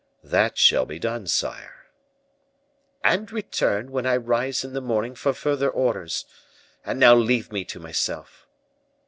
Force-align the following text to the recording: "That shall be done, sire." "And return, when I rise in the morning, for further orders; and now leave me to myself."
"That 0.23 0.57
shall 0.57 0.87
be 0.87 0.97
done, 0.97 1.27
sire." 1.27 1.85
"And 3.03 3.31
return, 3.31 3.91
when 3.91 4.07
I 4.07 4.17
rise 4.17 4.63
in 4.63 4.73
the 4.73 4.81
morning, 4.81 5.13
for 5.13 5.31
further 5.31 5.69
orders; 5.69 6.25
and 6.83 6.99
now 6.99 7.13
leave 7.13 7.51
me 7.51 7.63
to 7.65 7.79
myself." 7.79 8.47